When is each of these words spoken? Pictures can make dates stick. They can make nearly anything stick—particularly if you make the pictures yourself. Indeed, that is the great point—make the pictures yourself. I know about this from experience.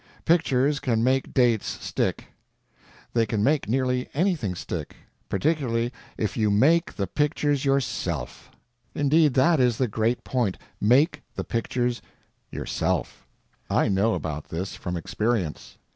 Pictures 0.25 0.79
can 0.79 1.03
make 1.03 1.31
dates 1.31 1.67
stick. 1.67 2.29
They 3.13 3.27
can 3.27 3.43
make 3.43 3.69
nearly 3.69 4.09
anything 4.15 4.55
stick—particularly 4.55 5.93
if 6.17 6.35
you 6.35 6.49
make 6.49 6.95
the 6.95 7.05
pictures 7.05 7.65
yourself. 7.65 8.49
Indeed, 8.95 9.35
that 9.35 9.59
is 9.59 9.77
the 9.77 9.87
great 9.87 10.23
point—make 10.23 11.21
the 11.35 11.43
pictures 11.43 12.01
yourself. 12.49 13.27
I 13.69 13.89
know 13.89 14.15
about 14.15 14.49
this 14.49 14.73
from 14.73 14.97
experience. 14.97 15.77